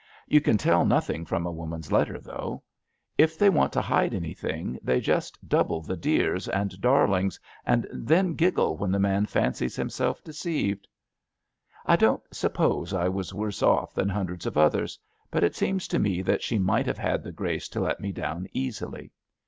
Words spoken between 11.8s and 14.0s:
I don^t suppose I was worse off